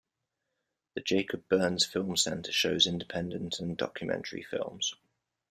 [0.95, 4.95] The Jacob Burns Film Center shows independent and documentary films.